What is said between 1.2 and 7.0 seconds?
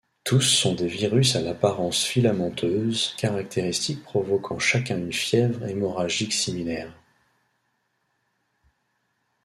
à l'apparence filamenteuse caractéristique provoquant chacun une fièvre hémorragique similaire.